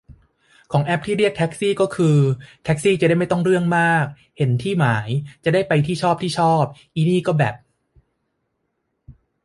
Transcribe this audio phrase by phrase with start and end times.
[0.71, 2.17] ของแอปเรียกแท็กซี่คือ
[2.63, 4.05] แท็กซี่จะได้ไม่ต้องเรื่องมาก
[4.37, 5.07] เห็นที่หมาย
[5.43, 6.63] จะได้ไปที่ชอบที่ชอบ
[6.95, 7.55] อินี่ก็แบบ